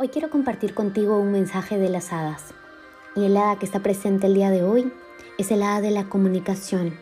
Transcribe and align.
Hoy 0.00 0.10
quiero 0.10 0.30
compartir 0.30 0.74
contigo 0.74 1.18
un 1.18 1.32
mensaje 1.32 1.76
de 1.76 1.88
las 1.88 2.12
hadas. 2.12 2.54
Y 3.16 3.24
el 3.24 3.36
hada 3.36 3.58
que 3.58 3.66
está 3.66 3.80
presente 3.80 4.28
el 4.28 4.34
día 4.34 4.48
de 4.48 4.62
hoy 4.62 4.92
es 5.38 5.50
el 5.50 5.60
hada 5.60 5.80
de 5.80 5.90
la 5.90 6.08
comunicación. 6.08 6.96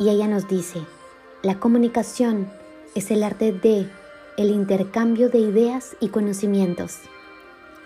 Y 0.00 0.08
ella 0.08 0.26
nos 0.26 0.48
dice, 0.48 0.80
la 1.44 1.60
comunicación 1.60 2.50
es 2.96 3.12
el 3.12 3.22
arte 3.22 3.52
de 3.52 3.88
el 4.36 4.50
intercambio 4.50 5.28
de 5.28 5.38
ideas 5.38 5.96
y 6.00 6.08
conocimientos. 6.08 6.98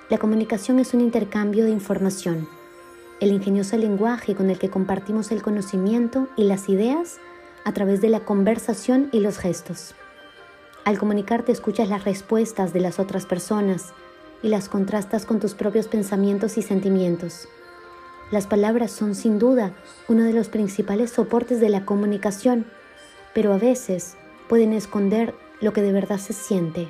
La 0.09 0.17
comunicación 0.17 0.79
es 0.79 0.95
un 0.95 1.03
intercambio 1.03 1.65
de 1.65 1.71
información, 1.71 2.49
el 3.21 3.33
ingenioso 3.33 3.77
lenguaje 3.77 4.35
con 4.35 4.49
el 4.49 4.59
que 4.59 4.71
compartimos 4.71 5.31
el 5.31 5.43
conocimiento 5.43 6.29
y 6.39 6.45
las 6.45 6.71
ideas 6.71 7.19
a 7.67 7.75
través 7.75 8.01
de 8.01 8.09
la 8.09 8.21
conversación 8.21 9.11
y 9.13 9.21
los 9.21 9.37
gestos. 9.37 9.95
Al 10.87 10.99
comunicarte 10.99 11.53
escuchas 11.53 11.91
las 11.91 12.05
respuestas 12.07 12.73
de 12.73 12.81
las 12.81 12.99
otras 12.99 13.27
personas 13.27 13.93
y 14.43 14.49
las 14.49 14.69
contrastas 14.69 15.25
con 15.25 15.41
tus 15.41 15.55
propios 15.55 15.89
pensamientos 15.89 16.59
y 16.59 16.63
sentimientos. 16.63 17.49
Las 18.31 18.47
palabras 18.47 18.91
son 18.91 19.15
sin 19.15 19.39
duda 19.39 19.73
uno 20.09 20.25
de 20.25 20.33
los 20.33 20.49
principales 20.49 21.11
soportes 21.11 21.61
de 21.61 21.69
la 21.69 21.85
comunicación, 21.85 22.67
pero 23.35 23.53
a 23.53 23.59
veces 23.59 24.17
pueden 24.49 24.73
esconder 24.73 25.35
lo 25.61 25.73
que 25.73 25.83
de 25.83 25.93
verdad 25.93 26.19
se 26.19 26.33
siente. 26.33 26.89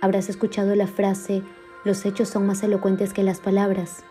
Habrás 0.00 0.28
escuchado 0.28 0.74
la 0.74 0.86
frase, 0.86 1.42
los 1.84 2.04
hechos 2.04 2.28
son 2.28 2.46
más 2.46 2.62
elocuentes 2.62 3.12
que 3.12 3.22
las 3.22 3.40
palabras. 3.40 4.04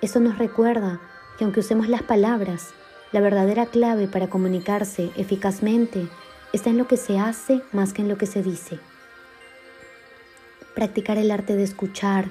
Esto 0.00 0.18
nos 0.20 0.38
recuerda 0.38 1.00
que 1.38 1.44
aunque 1.44 1.60
usemos 1.60 1.88
las 1.88 2.02
palabras, 2.02 2.70
la 3.12 3.20
verdadera 3.20 3.66
clave 3.66 4.08
para 4.08 4.28
comunicarse 4.28 5.10
eficazmente 5.16 6.08
está 6.52 6.70
en 6.70 6.78
lo 6.78 6.88
que 6.88 6.96
se 6.96 7.18
hace 7.18 7.62
más 7.72 7.92
que 7.92 8.02
en 8.02 8.08
lo 8.08 8.18
que 8.18 8.26
se 8.26 8.42
dice 8.42 8.80
practicar 10.76 11.16
el 11.16 11.30
arte 11.30 11.56
de 11.56 11.64
escuchar, 11.64 12.26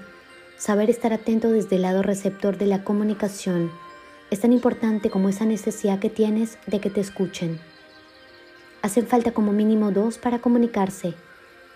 saber 0.55 0.91
estar 0.91 1.11
atento 1.11 1.49
desde 1.49 1.77
el 1.77 1.81
lado 1.81 2.03
receptor 2.03 2.59
de 2.59 2.67
la 2.67 2.83
comunicación, 2.83 3.71
es 4.29 4.39
tan 4.39 4.53
importante 4.53 5.09
como 5.09 5.29
esa 5.29 5.45
necesidad 5.45 5.97
que 5.97 6.11
tienes 6.11 6.59
de 6.67 6.79
que 6.79 6.91
te 6.91 7.01
escuchen. 7.01 7.59
Hacen 8.83 9.07
falta 9.07 9.31
como 9.31 9.51
mínimo 9.51 9.91
dos 9.91 10.19
para 10.19 10.39
comunicarse. 10.39 11.15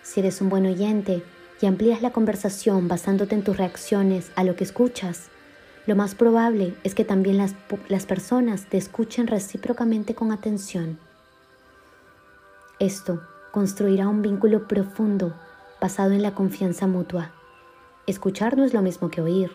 Si 0.04 0.20
eres 0.20 0.42
un 0.42 0.50
buen 0.50 0.68
oyente 0.68 1.24
y 1.60 1.66
amplías 1.66 2.04
la 2.04 2.12
conversación 2.12 2.88
basándote 2.88 3.34
en 3.34 3.44
tus 3.44 3.58
reacciones 3.58 4.32
a 4.36 4.44
lo 4.44 4.56
que 4.56 4.64
escuchas, 4.64 5.30
lo 5.88 5.96
más 5.96 6.14
probable 6.14 6.76
es 6.84 6.94
que 6.94 7.04
también 7.04 7.40
las, 7.40 7.56
las 7.88 8.06
personas 8.06 8.68
te 8.70 8.78
escuchen 8.78 9.26
recíprocamente 9.26 10.14
con 10.14 10.32
atención. 10.32 11.00
Esto 12.78 13.24
construirá 13.52 14.08
un 14.08 14.22
vínculo 14.22 14.68
profundo 14.68 15.34
basado 15.82 16.12
en 16.12 16.22
la 16.22 16.36
confianza 16.36 16.88
mutua. 16.88 17.32
Escuchar 18.06 18.58
no 18.58 18.64
es 18.64 18.74
lo 18.74 18.82
mismo 18.82 19.10
que 19.10 19.22
oír. 19.22 19.52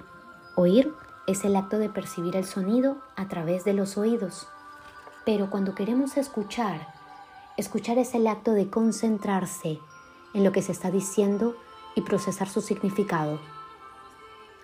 Oír 0.57 0.93
es 1.27 1.45
el 1.45 1.57
acto 1.57 1.79
de 1.79 1.89
percibir 1.89 2.37
el 2.37 2.45
sonido 2.45 2.99
a 3.17 3.29
través 3.29 3.65
de 3.65 3.75
los 3.75 3.97
oídos. 3.97 4.49
Pero 5.25 5.51
cuando 5.51 5.75
queremos 5.75 6.17
escuchar, 6.17 6.87
escuchar 7.57 7.99
es 7.99 8.15
el 8.15 8.27
acto 8.27 8.53
de 8.53 8.69
concentrarse 8.69 9.79
en 10.35 10.45
lo 10.45 10.53
que 10.53 10.63
se 10.63 10.73
está 10.73 10.91
diciendo 10.91 11.57
y 11.95 12.03
procesar 12.03 12.49
su 12.49 12.61
significado. 12.61 13.41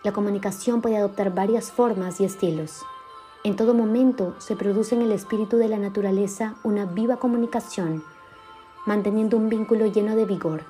La 0.03 0.13
comunicación 0.13 0.81
puede 0.81 0.97
adoptar 0.97 1.35
varias 1.35 1.71
formas 1.71 2.21
y 2.21 2.25
estilos. 2.25 2.83
En 3.45 3.57
todo 3.57 3.75
momento 3.75 4.35
se 4.39 4.57
produce 4.57 4.95
en 4.95 5.03
el 5.03 5.13
espíritu 5.13 5.57
de 5.57 5.69
la 5.69 5.79
naturaleza 5.79 6.57
una 6.63 6.85
viva 6.85 7.17
comunicación, 7.17 8.05
manteniendo 8.87 9.37
un 9.37 9.49
vínculo 9.49 9.87
lleno 9.87 10.17
de 10.17 10.27
vigor. 10.27 10.65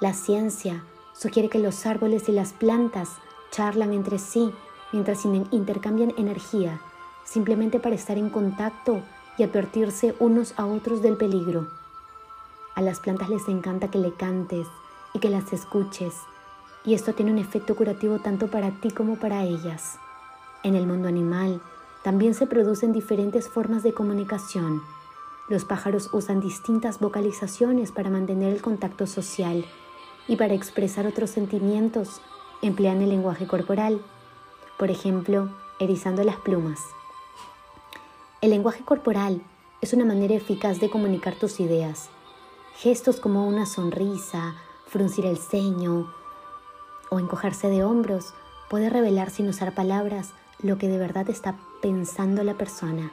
La 0.00 0.12
ciencia 0.12 0.84
sugiere 1.12 1.48
que 1.48 1.58
los 1.58 1.84
árboles 1.84 2.28
y 2.28 2.32
las 2.32 2.52
plantas 2.52 3.08
charlan 3.50 3.92
entre 3.92 4.20
sí 4.20 4.52
mientras 4.92 5.24
intercambian 5.24 6.14
energía, 6.16 6.80
simplemente 7.24 7.80
para 7.80 7.96
estar 7.96 8.16
en 8.16 8.30
contacto 8.30 9.02
y 9.38 9.42
advertirse 9.42 10.14
unos 10.20 10.54
a 10.56 10.66
otros 10.66 11.02
del 11.02 11.16
peligro. 11.16 11.66
A 12.76 12.80
las 12.80 13.00
plantas 13.00 13.28
les 13.28 13.48
encanta 13.48 13.90
que 13.90 13.98
le 13.98 14.14
cantes 14.14 14.68
y 15.14 15.18
que 15.18 15.30
las 15.30 15.52
escuches, 15.52 16.14
y 16.84 16.94
esto 16.94 17.12
tiene 17.12 17.32
un 17.32 17.38
efecto 17.38 17.74
curativo 17.74 18.20
tanto 18.20 18.46
para 18.46 18.70
ti 18.70 18.92
como 18.92 19.16
para 19.16 19.42
ellas. 19.42 19.98
En 20.62 20.76
el 20.76 20.86
mundo 20.86 21.08
animal 21.08 21.60
también 22.04 22.34
se 22.34 22.46
producen 22.46 22.92
diferentes 22.92 23.48
formas 23.48 23.82
de 23.82 23.92
comunicación. 23.92 24.80
Los 25.48 25.64
pájaros 25.64 26.08
usan 26.12 26.40
distintas 26.40 27.00
vocalizaciones 27.00 27.90
para 27.90 28.10
mantener 28.10 28.52
el 28.52 28.62
contacto 28.62 29.08
social 29.08 29.64
y 30.28 30.36
para 30.36 30.54
expresar 30.54 31.06
otros 31.06 31.30
sentimientos 31.30 32.20
emplean 32.62 33.00
el 33.00 33.08
lenguaje 33.08 33.46
corporal, 33.46 34.00
por 34.78 34.90
ejemplo, 34.90 35.48
erizando 35.80 36.22
las 36.22 36.36
plumas. 36.36 36.78
El 38.40 38.50
lenguaje 38.50 38.84
corporal 38.84 39.42
es 39.80 39.92
una 39.94 40.04
manera 40.04 40.34
eficaz 40.34 40.78
de 40.80 40.90
comunicar 40.90 41.34
tus 41.34 41.58
ideas. 41.60 42.10
Gestos 42.76 43.18
como 43.18 43.48
una 43.48 43.66
sonrisa, 43.66 44.54
fruncir 44.86 45.26
el 45.26 45.38
ceño 45.38 46.12
o 47.10 47.18
encogerse 47.18 47.68
de 47.68 47.82
hombros 47.82 48.34
puede 48.68 48.90
revelar 48.90 49.30
sin 49.30 49.48
usar 49.48 49.74
palabras 49.74 50.32
lo 50.60 50.76
que 50.78 50.88
de 50.88 50.98
verdad 50.98 51.30
está 51.30 51.56
pensando 51.80 52.44
la 52.44 52.54
persona. 52.54 53.12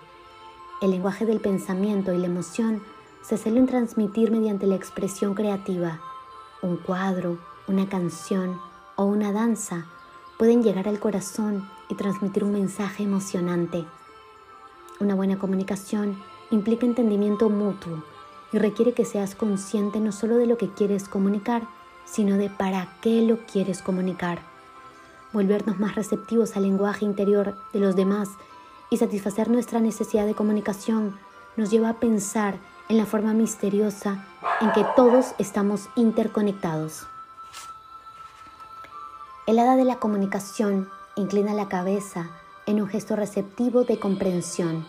El 0.82 0.92
lenguaje 0.92 1.26
del 1.26 1.40
pensamiento 1.40 2.14
y 2.14 2.18
la 2.18 2.28
emoción 2.28 2.84
se 3.22 3.38
suelen 3.38 3.66
transmitir 3.66 4.32
mediante 4.32 4.68
la 4.68 4.76
expresión 4.76 5.34
creativa 5.34 6.02
un 6.62 6.78
cuadro, 6.78 7.38
una 7.68 7.88
canción 7.88 8.60
o 8.96 9.06
una 9.06 9.32
danza 9.32 9.86
pueden 10.38 10.64
llegar 10.64 10.88
al 10.88 11.00
corazón 11.00 11.70
y 11.90 11.96
transmitir 11.96 12.44
un 12.44 12.54
mensaje 12.54 13.04
emocionante. 13.04 13.86
Una 15.00 15.16
buena 15.16 15.38
comunicación 15.38 16.18
implica 16.52 16.86
entendimiento 16.86 17.50
mutuo 17.50 18.04
y 18.52 18.60
requiere 18.60 18.94
que 18.94 19.06
seas 19.06 19.36
consciente 19.36 20.00
no 20.00 20.12
solo 20.12 20.38
de 20.38 20.46
lo 20.46 20.58
que 20.58 20.70
quieres 20.70 21.08
comunicar, 21.08 21.68
sino 22.06 22.38
de 22.38 22.50
para 22.50 22.98
qué 23.02 23.22
lo 23.22 23.46
quieres 23.46 23.82
comunicar. 23.82 24.40
Volvernos 25.34 25.80
más 25.80 25.96
receptivos 25.96 26.56
al 26.56 26.64
lenguaje 26.64 27.04
interior 27.04 27.56
de 27.74 27.80
los 27.80 27.96
demás 27.96 28.30
y 28.90 28.98
satisfacer 28.98 29.50
nuestra 29.50 29.80
necesidad 29.80 30.26
de 30.26 30.36
comunicación 30.36 31.18
nos 31.58 31.72
lleva 31.72 31.90
a 31.90 32.00
pensar 32.00 32.58
en 32.90 32.98
la 32.98 33.06
forma 33.06 33.34
misteriosa 33.34 34.26
en 34.62 34.72
que 34.72 34.86
todos 34.96 35.34
estamos 35.38 35.90
interconectados. 35.96 37.08
El 39.48 39.60
hada 39.60 39.76
de 39.76 39.86
la 39.86 39.98
comunicación 39.98 40.90
inclina 41.16 41.54
la 41.54 41.68
cabeza 41.68 42.30
en 42.66 42.82
un 42.82 42.88
gesto 42.88 43.16
receptivo 43.16 43.84
de 43.84 44.00
comprensión, 44.00 44.86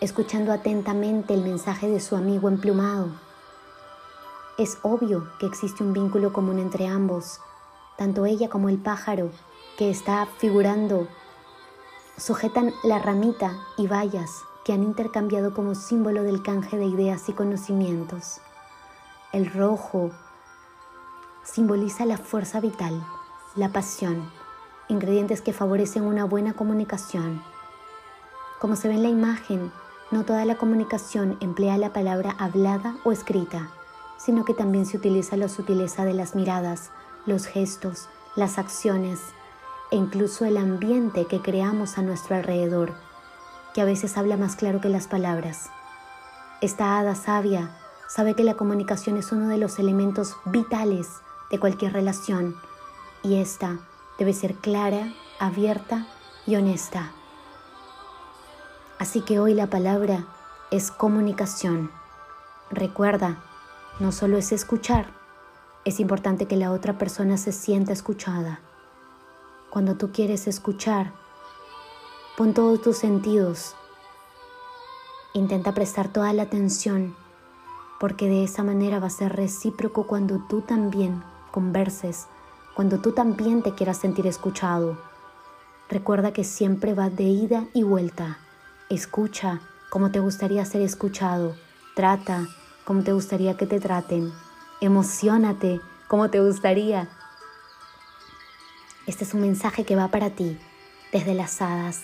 escuchando 0.00 0.52
atentamente 0.52 1.34
el 1.34 1.42
mensaje 1.42 1.88
de 1.88 2.00
su 2.00 2.16
amigo 2.16 2.48
emplumado. 2.48 3.08
Es 4.58 4.78
obvio 4.82 5.28
que 5.38 5.46
existe 5.46 5.82
un 5.82 5.92
vínculo 5.92 6.32
común 6.32 6.58
entre 6.58 6.86
ambos, 6.86 7.40
tanto 7.96 8.26
ella 8.26 8.48
como 8.48 8.68
el 8.68 8.78
pájaro 8.78 9.30
que 9.78 9.90
está 9.90 10.26
figurando 10.38 11.08
sujetan 12.16 12.72
la 12.84 12.98
ramita 12.98 13.56
y 13.78 13.86
vallas 13.86 14.44
que 14.64 14.72
han 14.72 14.82
intercambiado 14.82 15.54
como 15.54 15.74
símbolo 15.74 16.22
del 16.22 16.42
canje 16.42 16.76
de 16.76 16.86
ideas 16.86 17.28
y 17.28 17.32
conocimientos. 17.32 18.40
El 19.32 19.52
rojo 19.52 20.10
simboliza 21.42 22.06
la 22.06 22.18
fuerza 22.18 22.60
vital, 22.60 23.04
la 23.56 23.70
pasión, 23.70 24.30
ingredientes 24.88 25.40
que 25.40 25.52
favorecen 25.52 26.04
una 26.04 26.24
buena 26.24 26.54
comunicación. 26.54 27.42
Como 28.60 28.76
se 28.76 28.88
ve 28.88 28.94
en 28.94 29.02
la 29.02 29.08
imagen, 29.08 29.72
no 30.10 30.24
toda 30.24 30.44
la 30.44 30.56
comunicación 30.56 31.36
emplea 31.40 31.78
la 31.78 31.92
palabra 31.92 32.36
hablada 32.38 32.96
o 33.04 33.10
escrita, 33.10 33.70
sino 34.18 34.44
que 34.44 34.54
también 34.54 34.86
se 34.86 34.96
utiliza 34.96 35.36
la 35.36 35.48
sutileza 35.48 36.04
de 36.04 36.14
las 36.14 36.36
miradas, 36.36 36.90
los 37.26 37.46
gestos, 37.46 38.08
las 38.36 38.58
acciones 38.58 39.20
e 39.90 39.96
incluso 39.96 40.44
el 40.44 40.56
ambiente 40.56 41.26
que 41.26 41.40
creamos 41.40 41.98
a 41.98 42.02
nuestro 42.02 42.36
alrededor 42.36 42.92
que 43.74 43.80
a 43.80 43.84
veces 43.84 44.16
habla 44.16 44.36
más 44.36 44.56
claro 44.56 44.80
que 44.80 44.88
las 44.88 45.06
palabras. 45.06 45.70
Esta 46.60 46.98
hada 46.98 47.14
sabia 47.14 47.70
sabe 48.08 48.34
que 48.34 48.44
la 48.44 48.54
comunicación 48.54 49.16
es 49.16 49.32
uno 49.32 49.48
de 49.48 49.56
los 49.56 49.78
elementos 49.78 50.36
vitales 50.44 51.08
de 51.50 51.58
cualquier 51.58 51.92
relación 51.92 52.56
y 53.22 53.40
esta 53.40 53.78
debe 54.18 54.32
ser 54.32 54.54
clara, 54.56 55.12
abierta 55.38 56.06
y 56.46 56.56
honesta. 56.56 57.12
Así 58.98 59.22
que 59.22 59.40
hoy 59.40 59.54
la 59.54 59.68
palabra 59.68 60.26
es 60.70 60.90
comunicación. 60.90 61.90
Recuerda, 62.70 63.42
no 63.98 64.12
solo 64.12 64.38
es 64.38 64.52
escuchar, 64.52 65.06
es 65.84 65.98
importante 65.98 66.46
que 66.46 66.56
la 66.56 66.70
otra 66.70 66.98
persona 66.98 67.36
se 67.36 67.52
sienta 67.52 67.92
escuchada. 67.92 68.60
Cuando 69.70 69.96
tú 69.96 70.12
quieres 70.12 70.46
escuchar, 70.46 71.12
Pon 72.36 72.54
todos 72.54 72.80
tus 72.80 72.96
sentidos. 72.96 73.74
Intenta 75.34 75.72
prestar 75.72 76.12
toda 76.12 76.32
la 76.32 76.44
atención, 76.44 77.16
porque 78.00 78.28
de 78.28 78.44
esa 78.44 78.62
manera 78.62 78.98
va 79.00 79.06
a 79.06 79.10
ser 79.10 79.36
recíproco 79.36 80.06
cuando 80.06 80.38
tú 80.48 80.60
también 80.62 81.22
converses 81.50 82.26
cuando 82.74 83.00
tú 83.00 83.12
también 83.12 83.62
te 83.62 83.74
quieras 83.74 83.98
sentir 83.98 84.26
escuchado. 84.26 84.98
Recuerda 85.88 86.32
que 86.32 86.44
siempre 86.44 86.94
vas 86.94 87.14
de 87.14 87.24
ida 87.24 87.66
y 87.74 87.82
vuelta. 87.82 88.38
Escucha 88.88 89.60
como 89.90 90.10
te 90.10 90.20
gustaría 90.20 90.64
ser 90.64 90.80
escuchado. 90.80 91.54
Trata 91.94 92.46
como 92.84 93.02
te 93.02 93.12
gustaría 93.12 93.56
que 93.56 93.66
te 93.66 93.78
traten. 93.78 94.32
Emocionate 94.80 95.80
como 96.08 96.30
te 96.30 96.40
gustaría. 96.40 97.08
Este 99.06 99.24
es 99.24 99.34
un 99.34 99.42
mensaje 99.42 99.84
que 99.84 99.96
va 99.96 100.08
para 100.08 100.30
ti, 100.30 100.58
desde 101.12 101.34
las 101.34 101.60
hadas, 101.60 102.02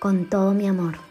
con 0.00 0.24
todo 0.24 0.54
mi 0.54 0.66
amor. 0.66 1.09